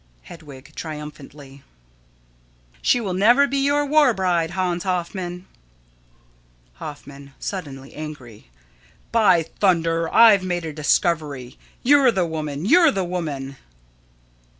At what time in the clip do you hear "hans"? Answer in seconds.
4.57-4.81